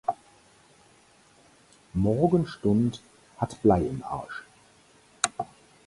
Morgenstund 1.93 3.03
hat 3.37 3.61
Blei 3.61 3.81
im 3.83 4.03
Arsch. 4.03 4.43